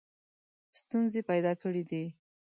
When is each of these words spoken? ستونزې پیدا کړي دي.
ستونزې 0.79 1.21
پیدا 1.29 1.53
کړي 1.61 1.83
دي. 1.91 2.03